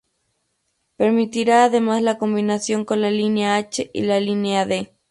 Permitirá 0.97 1.63
además 1.65 2.01
la 2.01 2.17
combinación 2.17 2.85
con 2.85 3.01
la 3.01 3.11
Línea 3.11 3.55
H 3.57 3.91
y 3.93 4.01
la 4.01 4.19
Línea 4.19 4.65
D 4.65 4.91